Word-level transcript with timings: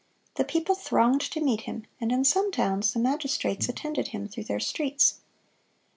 The 0.33 0.43
people 0.43 0.73
thronged 0.73 1.21
to 1.29 1.39
meet 1.41 1.61
him, 1.61 1.85
and 1.99 2.11
in 2.11 2.25
some 2.25 2.51
towns 2.51 2.91
the 2.91 2.97
magistrates 2.97 3.69
attended 3.69 4.07
him 4.07 4.27
through 4.27 4.45
their 4.45 4.59
streets. 4.59 5.19